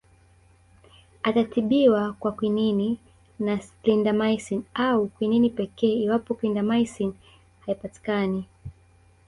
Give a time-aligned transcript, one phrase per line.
[1.23, 2.97] Atatibiwa kwa Kwinini
[3.39, 7.13] na Clindamycin au Kwinini pekee iwapo Clindamycin
[7.59, 8.45] haipatikani